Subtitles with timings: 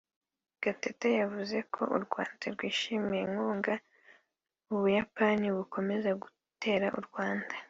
[0.63, 3.73] Gatete yavuze ko u Rwanda rwishimiye inkunga
[4.71, 7.53] u Buyapani bukomeza gutera u Rwanda